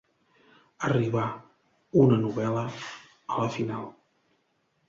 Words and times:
Arribar, 0.87 1.25
una 2.05 2.19
novel·la, 2.23 2.65
a 3.37 3.45
la 3.45 3.55
final. 3.59 3.87